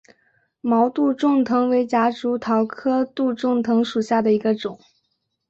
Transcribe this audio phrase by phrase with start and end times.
[0.61, 4.79] 毛杜仲藤为夹竹桃科杜仲藤属下的一个种。